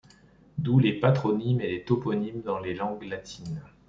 D'où 0.57 0.79
les 0.79 0.93
patronymes 0.99 1.61
et 1.61 1.67
les 1.69 1.83
toponymes 1.83 2.41
dans 2.41 2.57
les 2.57 2.73
langues 2.73 3.03
latines. 3.03 3.61